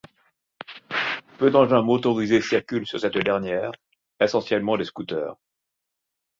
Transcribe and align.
Peu 1.41 1.51
d'engins 1.55 1.83
motorisés 1.83 2.41
circulent 2.41 2.87
sur 2.87 2.99
cette 3.01 3.19
dernière, 3.19 3.71
essentiellement 4.19 4.75
des 4.75 4.85
scooters. 4.85 5.35